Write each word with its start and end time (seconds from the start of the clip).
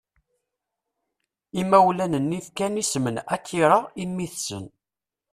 Imawlan-nni 1.61 2.39
fkan 2.47 2.75
isem 2.81 3.05
n 3.15 3.17
Akira 3.35 3.77
i 4.01 4.03
mmi-tsen. 4.09 4.65